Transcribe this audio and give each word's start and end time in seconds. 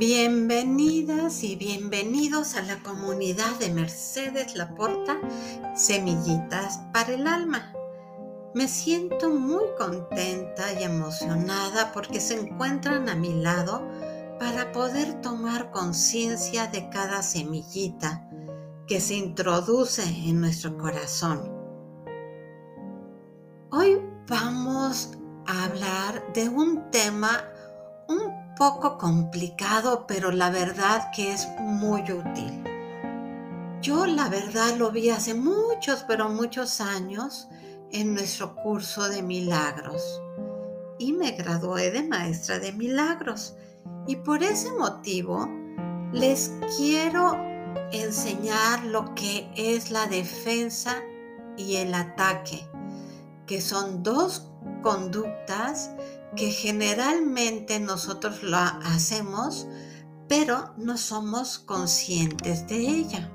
Bienvenidas 0.00 1.44
y 1.44 1.56
bienvenidos 1.56 2.56
a 2.56 2.62
la 2.62 2.82
comunidad 2.82 3.58
de 3.58 3.68
Mercedes 3.68 4.56
Laporta, 4.56 5.20
Semillitas 5.74 6.80
para 6.90 7.12
el 7.12 7.26
Alma. 7.26 7.74
Me 8.54 8.66
siento 8.66 9.28
muy 9.28 9.62
contenta 9.76 10.72
y 10.72 10.84
emocionada 10.84 11.92
porque 11.92 12.18
se 12.18 12.40
encuentran 12.40 13.10
a 13.10 13.14
mi 13.14 13.42
lado 13.42 13.86
para 14.38 14.72
poder 14.72 15.20
tomar 15.20 15.70
conciencia 15.70 16.66
de 16.68 16.88
cada 16.88 17.22
semillita 17.22 18.26
que 18.86 19.02
se 19.02 19.16
introduce 19.16 20.02
en 20.02 20.40
nuestro 20.40 20.78
corazón. 20.78 21.42
Hoy 23.70 24.00
vamos 24.26 25.10
a 25.46 25.64
hablar 25.64 26.32
de 26.32 26.48
un 26.48 26.90
tema 26.90 27.44
un 28.08 28.49
poco 28.60 28.98
complicado, 28.98 30.04
pero 30.06 30.32
la 30.32 30.50
verdad 30.50 31.10
que 31.16 31.32
es 31.32 31.48
muy 31.60 32.02
útil. 32.02 32.62
Yo 33.80 34.04
la 34.04 34.28
verdad 34.28 34.76
lo 34.76 34.90
vi 34.90 35.08
hace 35.08 35.32
muchos, 35.32 36.04
pero 36.06 36.28
muchos 36.28 36.82
años 36.82 37.48
en 37.90 38.12
nuestro 38.12 38.54
curso 38.56 39.08
de 39.08 39.22
milagros 39.22 40.20
y 40.98 41.14
me 41.14 41.30
gradué 41.30 41.90
de 41.90 42.02
maestra 42.02 42.58
de 42.58 42.72
milagros. 42.72 43.56
Y 44.06 44.16
por 44.16 44.42
ese 44.42 44.70
motivo 44.72 45.48
les 46.12 46.52
quiero 46.76 47.32
enseñar 47.92 48.84
lo 48.84 49.14
que 49.14 49.50
es 49.56 49.90
la 49.90 50.06
defensa 50.06 50.96
y 51.56 51.76
el 51.76 51.94
ataque, 51.94 52.68
que 53.46 53.62
son 53.62 54.02
dos 54.02 54.50
conductas 54.82 55.90
que 56.36 56.50
generalmente 56.50 57.80
nosotros 57.80 58.42
lo 58.42 58.56
hacemos, 58.56 59.66
pero 60.28 60.74
no 60.76 60.96
somos 60.96 61.58
conscientes 61.58 62.66
de 62.68 62.76
ella. 62.76 63.30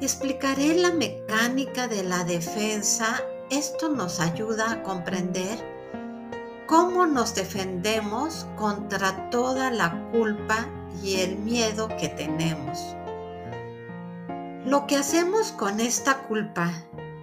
Explicaré 0.00 0.74
la 0.74 0.92
mecánica 0.92 1.86
de 1.86 2.02
la 2.02 2.24
defensa. 2.24 3.22
Esto 3.50 3.90
nos 3.90 4.20
ayuda 4.20 4.72
a 4.72 4.82
comprender 4.82 5.58
cómo 6.66 7.04
nos 7.04 7.34
defendemos 7.34 8.46
contra 8.56 9.28
toda 9.28 9.70
la 9.70 10.10
culpa 10.12 10.66
y 11.02 11.16
el 11.16 11.36
miedo 11.36 11.88
que 11.98 12.08
tenemos. 12.08 12.78
Lo 14.64 14.86
que 14.86 14.96
hacemos 14.96 15.52
con 15.52 15.80
esta 15.80 16.22
culpa 16.28 16.72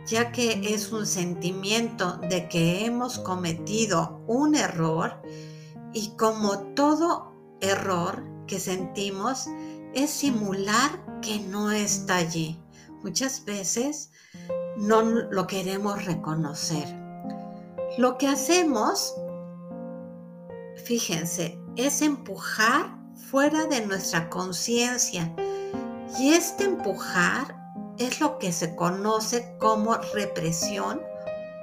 ya 0.08 0.31
que 0.31 0.73
es 0.73 0.91
un 0.91 1.05
sentimiento 1.05 2.17
de 2.30 2.47
que 2.47 2.86
hemos 2.86 3.19
cometido 3.19 4.23
un 4.27 4.55
error 4.55 5.22
y 5.94 6.16
como 6.17 6.59
todo 6.73 7.33
error 7.59 8.23
que 8.47 8.59
sentimos 8.59 9.47
es 9.94 10.09
simular 10.09 11.19
que 11.22 11.39
no 11.39 11.72
está 11.72 12.17
allí. 12.17 12.61
Muchas 13.03 13.44
veces 13.45 14.11
no 14.77 15.02
lo 15.02 15.45
queremos 15.45 16.05
reconocer. 16.05 16.88
Lo 17.97 18.17
que 18.17 18.27
hacemos, 18.27 19.14
fíjense, 20.86 21.59
es 21.75 22.02
empujar 22.02 22.97
fuera 23.30 23.66
de 23.66 23.86
nuestra 23.86 24.30
conciencia. 24.30 25.33
Y 26.19 26.30
este 26.30 26.66
empujar 26.66 27.67
es 27.98 28.20
lo 28.20 28.38
que 28.38 28.52
se 28.52 28.76
conoce 28.76 29.56
como 29.59 29.95
represión 30.14 31.02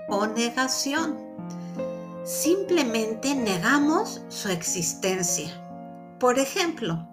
o 0.08 0.26
negación. 0.26 1.18
Simplemente 2.24 3.34
negamos 3.34 4.22
su 4.28 4.48
existencia. 4.48 5.52
Por 6.18 6.38
ejemplo, 6.38 7.06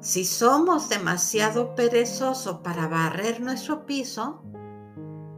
si 0.00 0.24
somos 0.24 0.88
demasiado 0.90 1.74
perezosos 1.74 2.58
para 2.58 2.88
barrer 2.88 3.40
nuestro 3.40 3.86
piso, 3.86 4.42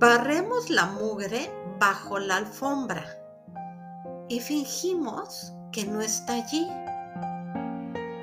barremos 0.00 0.68
la 0.70 0.86
mugre 0.86 1.50
bajo 1.78 2.18
la 2.18 2.36
alfombra 2.36 3.04
y 4.28 4.40
fingimos 4.40 5.52
que 5.70 5.84
no 5.84 6.00
está 6.00 6.34
allí. 6.34 6.66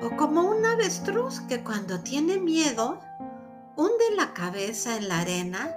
O 0.02 0.14
como 0.16 0.42
un 0.42 0.64
avestruz 0.66 1.40
que 1.48 1.64
cuando 1.64 2.00
tiene 2.00 2.38
miedo 2.38 3.00
hunde 3.76 4.04
la 4.16 4.32
cabeza 4.34 4.96
en 4.96 5.08
la 5.08 5.20
arena 5.20 5.76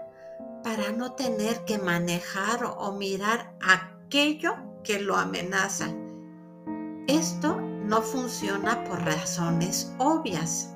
para 0.63 0.91
no 0.91 1.13
tener 1.13 1.63
que 1.65 1.77
manejar 1.77 2.65
o 2.65 2.91
mirar 2.91 3.55
aquello 3.61 4.55
que 4.83 4.99
lo 4.99 5.15
amenaza. 5.15 5.87
Esto 7.07 7.59
no 7.59 8.01
funciona 8.01 8.83
por 8.83 9.01
razones 9.03 9.93
obvias. 9.97 10.73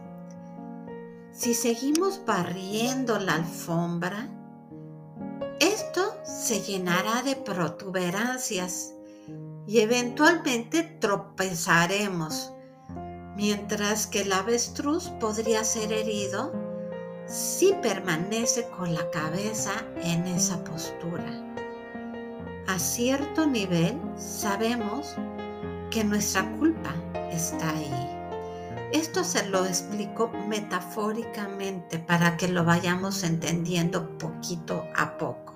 Si 1.34 1.54
seguimos 1.54 2.22
barriendo 2.26 3.20
la 3.20 3.36
alfombra, 3.36 4.30
esto 5.60 6.16
se 6.24 6.62
llenará 6.62 7.22
de 7.24 7.36
protuberancias 7.36 8.94
y 9.68 9.80
eventualmente 9.80 10.84
tropezaremos, 10.84 12.54
mientras 13.36 14.08
que 14.08 14.22
el 14.22 14.32
avestruz 14.32 15.10
podría 15.20 15.64
ser 15.64 15.92
herido 15.94 16.52
si 17.32 17.74
permanece 17.82 18.68
con 18.78 18.94
la 18.94 19.10
cabeza 19.10 19.72
en 20.04 20.28
esa 20.28 20.62
postura. 20.66 21.32
A 22.68 22.78
cierto 22.78 23.48
nivel 23.48 23.98
sabemos 24.18 25.16
que 25.90 26.04
nuestra 26.04 26.52
culpa 26.58 26.94
está 27.32 27.70
ahí. 27.70 27.90
Esto 28.92 29.24
se 29.24 29.48
lo 29.48 29.66
explico 29.66 30.30
metafóricamente 30.50 32.00
para 32.00 32.36
que 32.36 32.50
lo 32.50 32.66
vayamos 32.66 33.24
entendiendo 33.24 34.18
poquito 34.18 34.84
a 34.94 35.18
poco. 35.18 35.54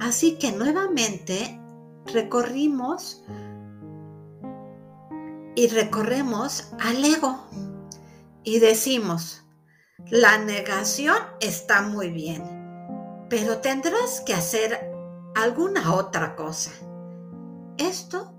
Así 0.00 0.38
que 0.38 0.52
nuevamente 0.52 1.60
recorrimos 2.06 3.22
y 5.54 5.68
recorremos 5.68 6.72
al 6.80 7.04
ego 7.04 7.44
y 8.44 8.60
decimos, 8.60 9.44
la 10.06 10.38
negación 10.38 11.16
está 11.40 11.82
muy 11.82 12.10
bien, 12.10 12.42
pero 13.28 13.58
tendrás 13.58 14.22
que 14.24 14.32
hacer 14.32 14.90
alguna 15.34 15.94
otra 15.94 16.34
cosa. 16.36 16.70
Esto 17.76 18.32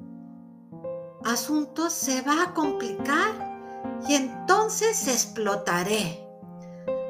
asunto 1.25 1.90
se 1.90 2.22
va 2.22 2.44
a 2.44 2.53
complicar 2.53 3.34
y 4.08 4.16
entonces 4.16 5.08
explotaré. 5.08 6.25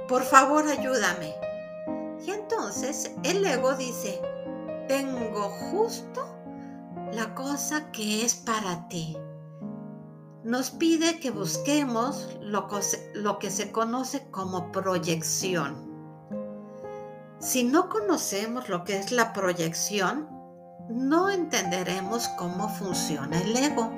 Por 0.07 0.23
favor, 0.23 0.67
ayúdame. 0.67 1.35
Y 2.25 2.31
entonces 2.31 3.11
el 3.23 3.45
ego 3.45 3.75
dice, 3.75 4.19
tengo 4.87 5.49
justo 5.71 6.25
la 7.13 7.33
cosa 7.35 7.91
que 7.91 8.25
es 8.25 8.35
para 8.35 8.87
ti 8.89 9.15
nos 10.43 10.71
pide 10.71 11.19
que 11.19 11.31
busquemos 11.31 12.29
lo 12.41 12.67
que, 13.39 13.51
se 13.51 13.71
conoce 13.71 14.29
como 14.31 14.71
proyección. 14.71 15.87
Si 17.39 17.63
no 17.63 17.89
conocemos 17.89 18.69
lo 18.69 18.83
que 18.83 18.97
es 18.97 19.11
la 19.11 19.33
proyección, 19.33 20.29
no 20.89 21.29
entenderemos 21.29 22.27
cómo 22.29 22.69
funciona 22.69 23.39
el 23.41 23.55
ego 23.55 23.91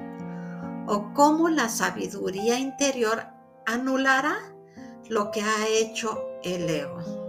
o 0.87 1.13
cómo 1.13 1.49
la 1.49 1.69
sabiduría 1.69 2.59
interior 2.59 3.23
anulará 3.65 4.35
lo 5.09 5.31
que 5.31 5.41
ha 5.41 5.67
hecho 5.67 6.21
el 6.43 6.69
ego. 6.69 7.21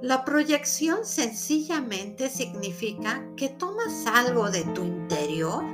La 0.00 0.24
proyección 0.24 1.04
sencillamente 1.04 2.28
significa 2.28 3.24
que 3.36 3.48
tomas 3.48 4.06
algo 4.06 4.50
de 4.50 4.64
tu 4.64 4.82
interior 4.82 5.64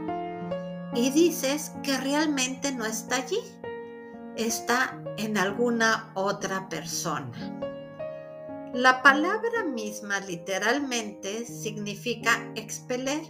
y 0.99 1.11
dices 1.11 1.71
que 1.85 1.97
realmente 1.97 2.73
no 2.73 2.85
está 2.85 3.17
allí, 3.17 3.39
está 4.37 5.01
en 5.17 5.39
alguna 5.39 6.11
otra 6.15 6.69
persona. 6.69 7.31
La 8.75 9.01
palabra 9.01 9.63
misma 9.63 10.19
literalmente 10.19 11.47
significa 11.47 12.51
expeler 12.57 13.23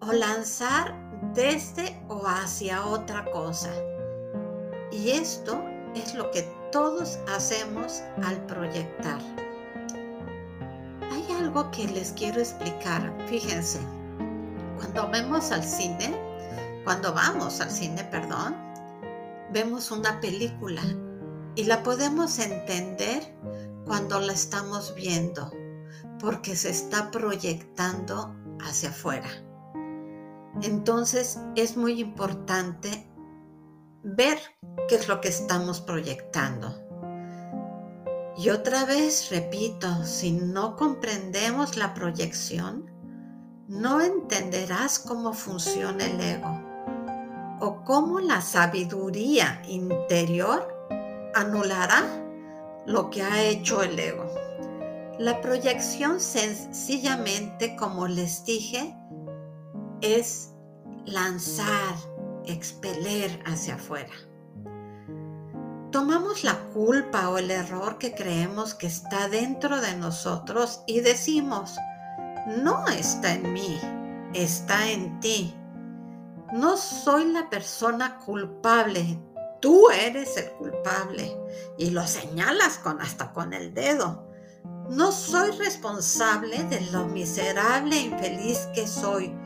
o 0.00 0.12
lanzar 0.12 0.96
desde 1.32 1.96
o 2.08 2.26
hacia 2.26 2.84
otra 2.86 3.24
cosa. 3.30 3.70
Y 4.90 5.10
esto 5.10 5.64
es 5.94 6.16
lo 6.16 6.28
que 6.32 6.42
todos 6.72 7.20
hacemos 7.28 8.02
al 8.24 8.44
proyectar. 8.46 9.20
Hay 11.12 11.24
algo 11.36 11.70
que 11.70 11.86
les 11.86 12.10
quiero 12.14 12.40
explicar. 12.40 13.16
Fíjense, 13.28 13.78
cuando 14.76 15.08
vemos 15.08 15.52
al 15.52 15.62
cine, 15.62 16.27
cuando 16.88 17.12
vamos 17.12 17.60
al 17.60 17.70
cine, 17.70 18.02
perdón, 18.04 18.56
vemos 19.52 19.90
una 19.90 20.22
película 20.22 20.80
y 21.54 21.64
la 21.64 21.82
podemos 21.82 22.38
entender 22.38 23.36
cuando 23.84 24.18
la 24.20 24.32
estamos 24.32 24.94
viendo, 24.94 25.52
porque 26.18 26.56
se 26.56 26.70
está 26.70 27.10
proyectando 27.10 28.34
hacia 28.66 28.88
afuera. 28.88 29.28
Entonces 30.62 31.38
es 31.56 31.76
muy 31.76 32.00
importante 32.00 33.06
ver 34.02 34.38
qué 34.88 34.94
es 34.94 35.08
lo 35.08 35.20
que 35.20 35.28
estamos 35.28 35.82
proyectando. 35.82 36.74
Y 38.38 38.48
otra 38.48 38.86
vez 38.86 39.28
repito, 39.30 40.06
si 40.06 40.32
no 40.32 40.74
comprendemos 40.74 41.76
la 41.76 41.92
proyección, 41.92 42.90
no 43.68 44.00
entenderás 44.00 44.98
cómo 44.98 45.34
funciona 45.34 46.06
el 46.06 46.18
ego 46.18 46.67
o 47.60 47.82
cómo 47.84 48.20
la 48.20 48.40
sabiduría 48.40 49.62
interior 49.66 50.88
anulará 51.34 52.04
lo 52.86 53.10
que 53.10 53.22
ha 53.22 53.42
hecho 53.42 53.82
el 53.82 53.98
ego. 53.98 54.32
La 55.18 55.40
proyección 55.40 56.20
sencillamente, 56.20 57.76
como 57.76 58.06
les 58.06 58.44
dije, 58.44 58.96
es 60.00 60.52
lanzar, 61.04 61.94
expeler 62.46 63.42
hacia 63.44 63.74
afuera. 63.74 64.14
Tomamos 65.90 66.44
la 66.44 66.54
culpa 66.74 67.30
o 67.30 67.38
el 67.38 67.50
error 67.50 67.98
que 67.98 68.14
creemos 68.14 68.74
que 68.74 68.86
está 68.86 69.28
dentro 69.28 69.80
de 69.80 69.96
nosotros 69.96 70.82
y 70.86 71.00
decimos, 71.00 71.76
no 72.62 72.86
está 72.88 73.34
en 73.34 73.52
mí, 73.52 73.80
está 74.34 74.90
en 74.90 75.18
ti. 75.20 75.57
No 76.52 76.78
soy 76.78 77.26
la 77.26 77.50
persona 77.50 78.16
culpable, 78.18 79.18
tú 79.60 79.90
eres 79.90 80.36
el 80.38 80.50
culpable. 80.52 81.36
Y 81.76 81.90
lo 81.90 82.06
señalas 82.06 82.78
con 82.78 83.00
hasta 83.00 83.32
con 83.32 83.52
el 83.52 83.74
dedo. 83.74 84.26
No 84.88 85.12
soy 85.12 85.50
responsable 85.52 86.64
de 86.64 86.80
lo 86.90 87.06
miserable 87.06 87.96
e 87.96 88.02
infeliz 88.04 88.66
que 88.74 88.86
soy. 88.86 89.36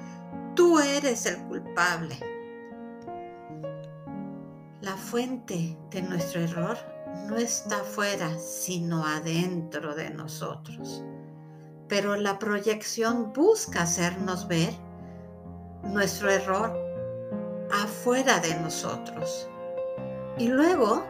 Tú 0.54 0.78
eres 0.78 1.26
el 1.26 1.38
culpable. 1.48 2.16
La 4.80 4.96
fuente 4.96 5.76
de 5.90 6.02
nuestro 6.02 6.42
error 6.42 6.76
no 7.26 7.36
está 7.36 7.80
afuera, 7.80 8.38
sino 8.38 9.04
adentro 9.04 9.94
de 9.94 10.10
nosotros. 10.10 11.02
Pero 11.88 12.14
la 12.14 12.38
proyección 12.38 13.32
busca 13.32 13.82
hacernos 13.82 14.46
ver 14.46 14.72
nuestro 15.82 16.30
error 16.30 16.91
afuera 17.82 18.38
de 18.40 18.54
nosotros. 18.60 19.48
Y 20.38 20.48
luego 20.48 21.04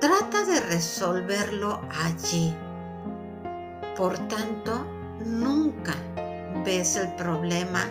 trata 0.00 0.44
de 0.44 0.60
resolverlo 0.60 1.80
allí. 2.04 2.54
Por 3.96 4.16
tanto, 4.28 4.84
nunca 5.24 5.94
ves 6.64 6.96
el 6.96 7.14
problema 7.16 7.84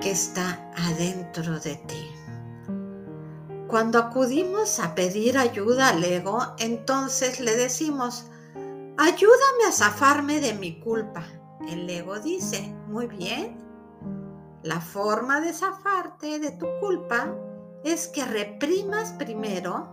que 0.00 0.10
está 0.10 0.70
adentro 0.76 1.60
de 1.60 1.76
ti. 1.76 2.10
Cuando 3.68 3.98
acudimos 3.98 4.80
a 4.80 4.94
pedir 4.94 5.38
ayuda 5.38 5.90
al 5.90 6.02
ego, 6.02 6.40
entonces 6.58 7.38
le 7.38 7.54
decimos, 7.54 8.26
ayúdame 8.98 9.64
a 9.68 9.72
zafarme 9.72 10.40
de 10.40 10.54
mi 10.54 10.80
culpa. 10.80 11.24
El 11.68 11.88
ego 11.88 12.18
dice, 12.18 12.74
muy 12.88 13.06
bien, 13.06 13.56
la 14.62 14.80
forma 14.80 15.40
de 15.40 15.52
zafarte 15.52 16.38
de 16.38 16.50
tu 16.52 16.66
culpa 16.80 17.34
es 17.84 18.08
que 18.08 18.24
reprimas 18.24 19.12
primero 19.12 19.88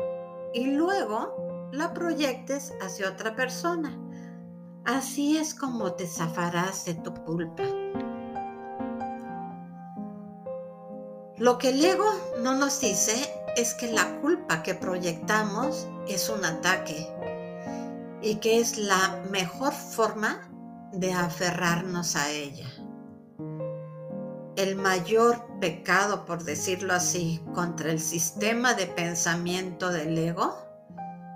y 0.53 0.71
luego 0.71 1.69
la 1.71 1.93
proyectes 1.93 2.73
hacia 2.81 3.09
otra 3.09 3.35
persona. 3.35 3.97
Así 4.85 5.37
es 5.37 5.53
como 5.53 5.93
te 5.93 6.07
zafarás 6.07 6.85
de 6.85 6.95
tu 6.95 7.13
culpa. 7.13 7.63
Lo 11.37 11.57
que 11.57 11.69
el 11.69 11.83
ego 11.83 12.09
no 12.41 12.55
nos 12.55 12.81
dice 12.81 13.13
es 13.55 13.73
que 13.75 13.91
la 13.91 14.19
culpa 14.21 14.63
que 14.63 14.73
proyectamos 14.73 15.87
es 16.07 16.29
un 16.29 16.43
ataque 16.43 17.07
y 18.21 18.35
que 18.35 18.59
es 18.59 18.77
la 18.77 19.21
mejor 19.29 19.71
forma 19.71 20.49
de 20.91 21.13
aferrarnos 21.13 22.15
a 22.15 22.31
ella. 22.31 22.67
El 24.57 24.75
mayor 24.75 25.45
pecado, 25.61 26.25
por 26.25 26.43
decirlo 26.43 26.93
así, 26.93 27.39
contra 27.53 27.91
el 27.91 27.99
sistema 27.99 28.73
de 28.73 28.87
pensamiento 28.87 29.91
del 29.91 30.17
ego 30.17 30.57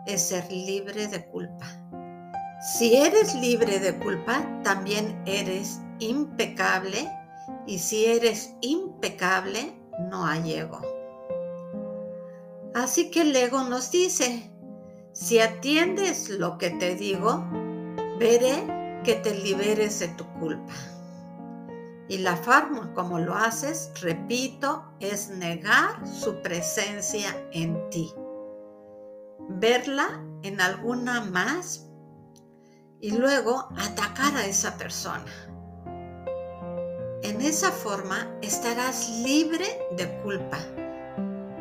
es 0.07 0.29
ser 0.29 0.51
libre 0.51 1.07
de 1.07 1.23
culpa. 1.27 1.67
Si 2.73 2.95
eres 2.95 3.35
libre 3.35 3.79
de 3.79 3.95
culpa, 3.99 4.43
también 4.63 5.21
eres 5.27 5.79
impecable 5.99 7.07
y 7.67 7.77
si 7.77 8.05
eres 8.05 8.55
impecable, 8.61 9.71
no 10.09 10.25
hay 10.25 10.53
ego. 10.55 10.81
Así 12.73 13.11
que 13.11 13.21
el 13.21 13.35
ego 13.35 13.61
nos 13.65 13.91
dice, 13.91 14.51
si 15.13 15.37
atiendes 15.37 16.27
lo 16.27 16.57
que 16.57 16.71
te 16.71 16.95
digo, 16.95 17.45
veré 18.17 18.65
que 19.03 19.13
te 19.13 19.35
liberes 19.35 19.99
de 19.99 20.07
tu 20.07 20.25
culpa. 20.39 20.73
Y 22.11 22.17
la 22.17 22.35
forma 22.35 22.93
como 22.93 23.19
lo 23.19 23.33
haces, 23.33 23.91
repito, 24.01 24.83
es 24.99 25.29
negar 25.29 26.05
su 26.05 26.41
presencia 26.41 27.29
en 27.53 27.89
ti. 27.89 28.13
Verla 29.47 30.21
en 30.43 30.59
alguna 30.59 31.21
más 31.21 31.87
y 32.99 33.11
luego 33.11 33.69
atacar 33.77 34.35
a 34.35 34.45
esa 34.45 34.77
persona. 34.77 35.31
En 37.23 37.39
esa 37.39 37.71
forma 37.71 38.27
estarás 38.41 39.09
libre 39.23 39.65
de 39.95 40.21
culpa 40.21 40.59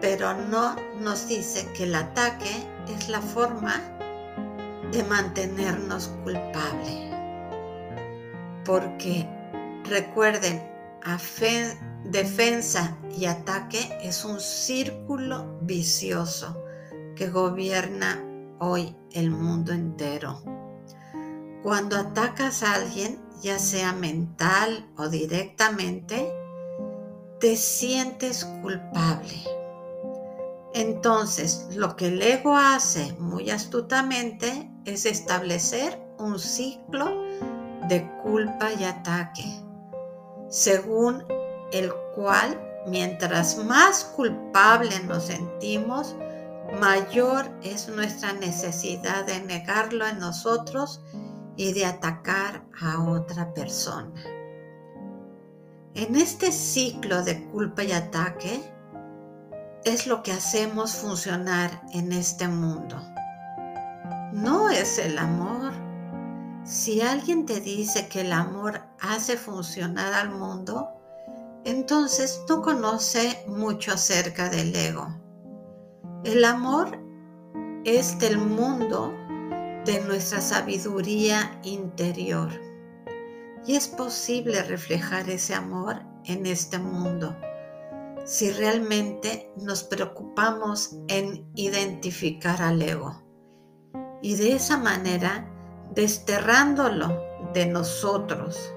pero 0.00 0.32
no 0.34 0.76
nos 0.98 1.28
dice 1.28 1.70
que 1.74 1.84
el 1.84 1.94
ataque 1.94 2.50
es 2.88 3.08
la 3.08 3.20
forma 3.20 3.74
de 4.92 5.04
mantenernos 5.04 6.08
culpables. 6.24 7.14
Porque 8.64 9.28
recuerden, 9.90 10.66
defensa 12.04 12.98
y 13.16 13.26
ataque 13.26 13.98
es 14.02 14.24
un 14.24 14.40
círculo 14.40 15.58
vicioso 15.62 16.62
que 17.16 17.28
gobierna 17.28 18.24
hoy 18.58 18.96
el 19.12 19.30
mundo 19.30 19.72
entero. 19.72 20.42
Cuando 21.62 21.96
atacas 21.98 22.62
a 22.62 22.74
alguien, 22.74 23.20
ya 23.42 23.58
sea 23.58 23.92
mental 23.92 24.90
o 24.96 25.08
directamente, 25.08 26.32
te 27.38 27.56
sientes 27.56 28.46
culpable 28.62 29.60
entonces, 30.72 31.66
lo 31.74 31.96
que 31.96 32.06
el 32.06 32.22
ego 32.22 32.56
hace 32.56 33.12
muy 33.18 33.50
astutamente 33.50 34.70
es 34.84 35.04
establecer 35.04 36.00
un 36.18 36.38
ciclo 36.38 37.24
de 37.88 38.08
culpa 38.22 38.70
y 38.78 38.84
ataque, 38.84 39.44
según 40.50 41.24
el 41.72 41.92
cual 42.14 42.60
mientras 42.86 43.56
más 43.64 44.04
culpable 44.04 44.98
nos 45.06 45.24
sentimos, 45.24 46.16
mayor 46.78 47.50
es 47.62 47.88
nuestra 47.88 48.32
necesidad 48.34 49.24
de 49.24 49.40
negarlo 49.40 50.06
en 50.06 50.18
nosotros 50.18 51.00
y 51.56 51.72
de 51.72 51.86
atacar 51.86 52.62
a 52.80 53.02
otra 53.02 53.54
persona. 53.54 54.22
En 55.94 56.16
este 56.16 56.52
ciclo 56.52 57.22
de 57.22 57.44
culpa 57.50 57.82
y 57.82 57.92
ataque, 57.92 58.60
es 59.84 60.06
lo 60.06 60.22
que 60.22 60.32
hacemos 60.32 60.94
funcionar 60.94 61.82
en 61.92 62.12
este 62.12 62.46
mundo. 62.48 62.96
No 64.32 64.70
es 64.70 64.98
el 64.98 65.18
amor. 65.18 65.89
Si 66.70 67.00
alguien 67.00 67.46
te 67.46 67.60
dice 67.60 68.06
que 68.06 68.20
el 68.20 68.32
amor 68.32 68.80
hace 69.00 69.36
funcionar 69.36 70.14
al 70.14 70.30
mundo, 70.30 70.88
entonces 71.64 72.44
no 72.48 72.62
conoce 72.62 73.42
mucho 73.48 73.90
acerca 73.90 74.48
del 74.48 74.72
ego. 74.76 75.08
El 76.22 76.44
amor 76.44 76.96
es 77.84 78.16
del 78.20 78.38
mundo 78.38 79.12
de 79.84 80.00
nuestra 80.06 80.40
sabiduría 80.40 81.58
interior 81.64 82.50
y 83.66 83.74
es 83.74 83.88
posible 83.88 84.62
reflejar 84.62 85.28
ese 85.28 85.56
amor 85.56 86.00
en 86.26 86.46
este 86.46 86.78
mundo 86.78 87.36
si 88.24 88.52
realmente 88.52 89.50
nos 89.56 89.82
preocupamos 89.82 90.96
en 91.08 91.50
identificar 91.56 92.62
al 92.62 92.80
ego 92.80 93.20
y 94.22 94.36
de 94.36 94.52
esa 94.52 94.76
manera 94.76 95.50
desterrándolo 95.94 97.22
de 97.52 97.66
nosotros. 97.66 98.72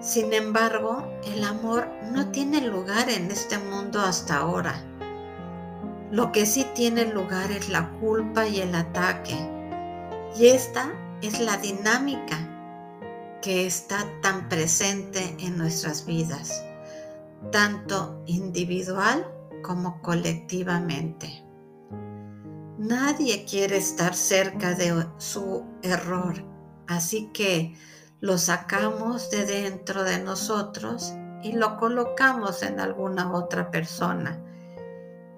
Sin 0.00 0.32
embargo, 0.32 1.06
el 1.24 1.44
amor 1.44 1.88
no 2.12 2.30
tiene 2.30 2.60
lugar 2.60 3.08
en 3.08 3.30
este 3.30 3.58
mundo 3.58 4.00
hasta 4.00 4.36
ahora. 4.36 4.74
Lo 6.10 6.32
que 6.32 6.46
sí 6.46 6.66
tiene 6.74 7.06
lugar 7.06 7.50
es 7.50 7.68
la 7.68 7.90
culpa 8.00 8.46
y 8.46 8.60
el 8.60 8.74
ataque. 8.74 9.36
Y 10.38 10.46
esta 10.46 10.92
es 11.22 11.40
la 11.40 11.56
dinámica 11.56 12.38
que 13.42 13.66
está 13.66 14.04
tan 14.22 14.48
presente 14.48 15.34
en 15.40 15.56
nuestras 15.56 16.06
vidas 16.06 16.62
tanto 17.50 18.22
individual 18.26 19.26
como 19.62 20.00
colectivamente. 20.02 21.45
Nadie 22.78 23.46
quiere 23.46 23.78
estar 23.78 24.14
cerca 24.14 24.74
de 24.74 25.06
su 25.16 25.64
error, 25.82 26.44
así 26.86 27.30
que 27.32 27.74
lo 28.20 28.36
sacamos 28.36 29.30
de 29.30 29.46
dentro 29.46 30.04
de 30.04 30.18
nosotros 30.18 31.14
y 31.42 31.52
lo 31.52 31.78
colocamos 31.78 32.62
en 32.62 32.78
alguna 32.80 33.32
otra 33.32 33.70
persona. 33.70 34.42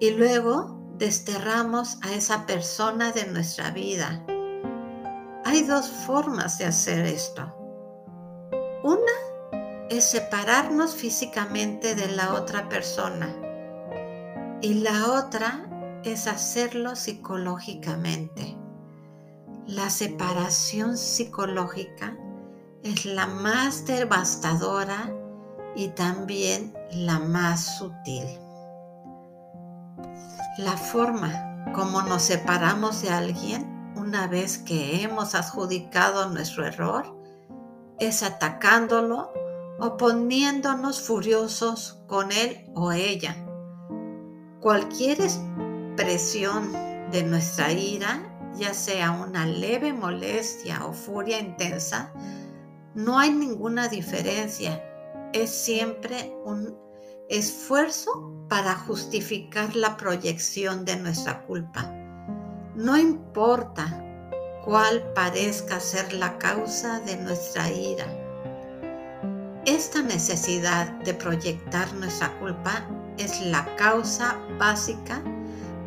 Y 0.01 0.11
luego 0.11 0.79
desterramos 0.97 1.97
a 2.01 2.13
esa 2.13 2.45
persona 2.45 3.13
de 3.13 3.25
nuestra 3.27 3.71
vida. 3.71 4.21
Hay 5.45 5.63
dos 5.63 5.87
formas 5.87 6.57
de 6.57 6.65
hacer 6.65 7.05
esto. 7.05 7.55
Una 8.83 9.87
es 9.89 10.03
separarnos 10.03 10.93
físicamente 10.93 11.95
de 11.95 12.09
la 12.09 12.33
otra 12.33 12.67
persona 12.67 13.33
y 14.61 14.75
la 14.75 15.13
otra 15.13 15.68
es 16.03 16.27
hacerlo 16.27 16.95
psicológicamente. 16.95 18.57
La 19.67 19.89
separación 19.89 20.97
psicológica 20.97 22.17
es 22.83 23.05
la 23.05 23.27
más 23.27 23.85
devastadora 23.85 25.13
y 25.75 25.89
también 25.89 26.73
la 26.91 27.19
más 27.19 27.77
sutil. 27.77 28.25
La 30.57 30.75
forma 30.75 31.63
como 31.73 32.01
nos 32.01 32.23
separamos 32.23 33.01
de 33.01 33.09
alguien 33.09 33.93
una 33.95 34.27
vez 34.27 34.57
que 34.57 35.03
hemos 35.03 35.35
adjudicado 35.35 36.29
nuestro 36.29 36.65
error 36.65 37.15
es 37.99 38.23
atacándolo 38.23 39.31
o 39.79 39.97
poniéndonos 39.97 41.01
furiosos 41.01 42.01
con 42.07 42.31
él 42.31 42.69
o 42.75 42.91
ella. 42.91 43.35
Cualquier 44.61 45.19
de 45.99 47.23
nuestra 47.23 47.73
ira, 47.73 48.23
ya 48.55 48.73
sea 48.73 49.11
una 49.11 49.45
leve 49.45 49.91
molestia 49.91 50.85
o 50.85 50.93
furia 50.93 51.39
intensa, 51.39 52.13
no 52.95 53.19
hay 53.19 53.31
ninguna 53.31 53.89
diferencia. 53.89 54.81
Es 55.33 55.49
siempre 55.49 56.33
un 56.45 56.73
esfuerzo 57.27 58.45
para 58.47 58.75
justificar 58.75 59.75
la 59.75 59.97
proyección 59.97 60.85
de 60.85 60.95
nuestra 60.95 61.45
culpa. 61.45 61.93
No 62.75 62.97
importa 62.97 63.85
cuál 64.63 65.03
parezca 65.13 65.81
ser 65.81 66.13
la 66.13 66.37
causa 66.37 67.01
de 67.01 67.17
nuestra 67.17 67.69
ira. 67.69 68.07
Esta 69.65 70.01
necesidad 70.01 70.87
de 71.03 71.13
proyectar 71.13 71.93
nuestra 71.95 72.39
culpa 72.39 72.87
es 73.17 73.41
la 73.41 73.75
causa 73.75 74.39
básica 74.57 75.21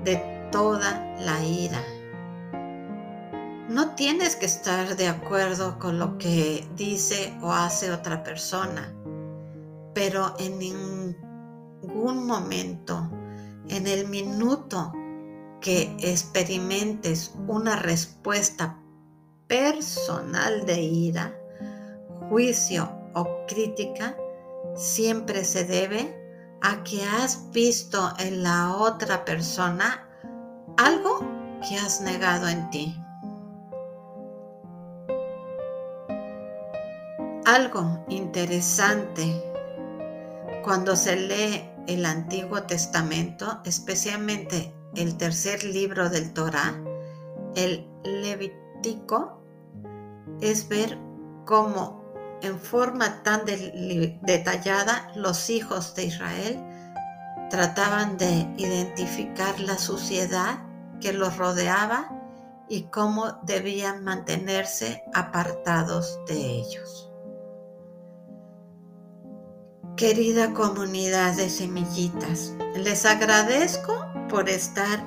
de 0.05 0.49
toda 0.51 1.17
la 1.21 1.45
ira. 1.45 1.83
No 3.69 3.95
tienes 3.95 4.37
que 4.37 4.47
estar 4.47 4.97
de 4.97 5.09
acuerdo 5.09 5.79
con 5.79 5.99
lo 5.99 6.19
que 6.19 6.67
dice 6.77 7.33
o 7.41 7.53
hace 7.53 7.91
otra 7.91 8.23
persona, 8.23 8.93
pero 9.95 10.35
en 10.39 10.59
ningún 10.59 12.27
momento, 12.27 13.11
en 13.69 13.87
el 13.87 14.09
minuto 14.09 14.93
que 15.61 15.97
experimentes 16.01 17.33
una 17.47 17.77
respuesta 17.77 18.79
personal 19.47 20.67
de 20.67 20.83
ira, 20.83 21.39
juicio 22.29 22.91
o 23.15 23.47
crítica, 23.47 24.17
siempre 24.75 25.45
se 25.45 25.65
debe 25.65 26.22
a 26.63 26.83
que 26.85 27.05
has 27.05 27.51
visto 27.51 28.13
en 28.19 28.43
la 28.43 28.77
otra 28.77 29.25
persona 29.25 30.07
algo 30.77 31.21
que 31.69 31.77
has 31.77 32.01
negado 32.01 32.49
en 32.49 32.71
ti. 32.71 32.97
Algo 37.45 38.05
interesante 38.09 39.43
cuando 40.63 40.95
se 40.95 41.17
lee 41.17 41.69
el 41.89 42.07
Antiguo 42.07 42.63
Testamento, 42.63 43.61
especialmente 43.65 44.73
el 44.95 45.17
tercer 45.17 45.65
libro 45.65 46.09
del 46.09 46.33
Torah, 46.33 46.81
el 47.57 47.89
Levítico, 48.05 49.43
es 50.41 50.69
ver 50.69 50.99
cómo 51.45 52.02
en 52.43 52.59
forma 52.59 53.23
tan 53.23 53.43
detallada 53.47 55.11
los 55.15 55.49
hijos 55.49 55.95
de 55.95 56.05
Israel 56.05 56.61
trataban 57.51 58.17
de 58.17 58.49
identificar 58.57 59.59
la 59.61 59.79
suciedad 59.79 60.59
que 61.01 61.13
los 61.13 61.37
rodeaba 61.37 62.11
y 62.69 62.85
cómo 62.85 63.39
debían 63.43 64.05
mantenerse 64.05 65.03
apartados 65.15 66.19
de 66.27 66.41
ellos. 66.41 67.11
Querida 69.97 70.55
comunidad 70.55 71.37
de 71.37 71.51
semillitas, 71.51 72.55
les 72.75 73.05
agradezco 73.05 74.07
por 74.29 74.49
estar 74.49 75.05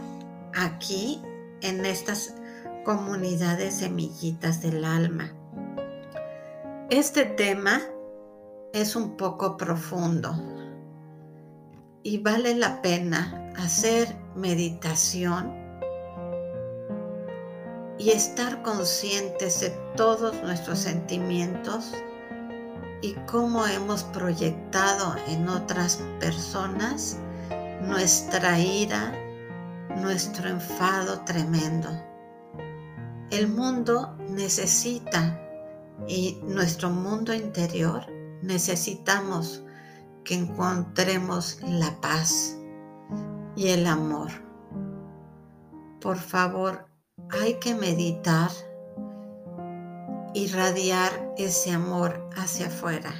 aquí 0.54 1.22
en 1.62 1.86
estas 1.86 2.36
comunidades 2.86 3.78
semillitas 3.78 4.62
del 4.62 4.86
alma. 4.86 5.34
Este 6.92 7.26
tema 7.26 7.82
es 8.72 8.96
un 8.96 9.18
poco 9.18 9.58
profundo 9.58 10.36
y 12.04 12.20
vale 12.20 12.54
la 12.54 12.84
pena 12.84 13.52
hacer 13.58 14.16
meditación 14.36 15.52
y 17.98 18.12
estar 18.12 18.62
conscientes 18.62 19.62
de 19.62 19.72
todos 19.96 20.40
nuestros 20.44 20.78
sentimientos 20.78 21.92
y 23.02 23.14
cómo 23.32 23.66
hemos 23.66 24.04
proyectado 24.04 25.16
en 25.28 25.50
otras 25.50 26.04
personas 26.20 27.18
nuestra 27.82 28.60
ira, 28.60 29.12
nuestro 29.96 30.50
enfado 30.50 31.22
tremendo. 31.22 31.90
El 33.32 33.48
mundo 33.48 34.16
necesita 34.30 35.42
y 36.08 36.40
nuestro 36.44 36.90
mundo 36.90 37.34
interior 37.34 38.06
necesitamos 38.42 39.64
que 40.24 40.36
encontremos 40.36 41.60
la 41.64 42.00
paz 42.02 42.58
y 43.56 43.70
el 43.70 43.88
amor. 43.88 44.30
Por 46.02 46.18
favor, 46.18 46.86
hay 47.30 47.56
que 47.56 47.74
meditar, 47.76 48.52
irradiar 50.34 51.34
ese 51.38 51.72
amor 51.72 52.30
hacia 52.36 52.68
afuera. 52.68 53.14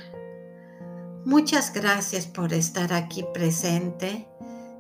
Muchas 1.26 1.74
gracias 1.74 2.28
por 2.28 2.54
estar 2.54 2.94
aquí 2.94 3.26
presente 3.34 4.28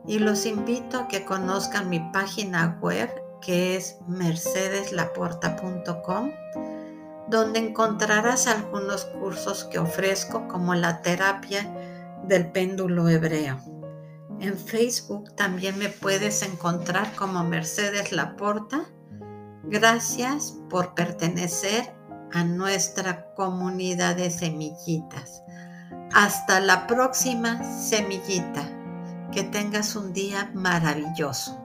y 0.07 0.19
los 0.19 0.45
invito 0.45 0.99
a 0.99 1.07
que 1.07 1.25
conozcan 1.25 1.89
mi 1.89 1.99
página 2.11 2.77
web 2.81 3.09
que 3.41 3.77
es 3.77 3.97
mercedeslaporta.com 4.07 6.29
donde 7.29 7.59
encontrarás 7.59 8.47
algunos 8.47 9.05
cursos 9.05 9.65
que 9.65 9.79
ofrezco 9.79 10.47
como 10.47 10.75
la 10.75 11.01
terapia 11.01 11.71
del 12.23 12.51
péndulo 12.51 13.09
hebreo. 13.09 13.59
En 14.39 14.57
Facebook 14.57 15.33
también 15.35 15.77
me 15.77 15.89
puedes 15.89 16.41
encontrar 16.43 17.15
como 17.15 17.43
Mercedes 17.43 18.11
Laporta. 18.11 18.85
Gracias 19.63 20.57
por 20.69 20.93
pertenecer 20.93 21.95
a 22.33 22.43
nuestra 22.43 23.33
comunidad 23.33 24.15
de 24.17 24.29
semillitas. 24.29 25.41
Hasta 26.13 26.59
la 26.59 26.85
próxima 26.85 27.63
semillita. 27.63 28.69
Que 29.31 29.43
tengas 29.43 29.95
un 29.95 30.13
día 30.13 30.51
maravilloso. 30.53 31.64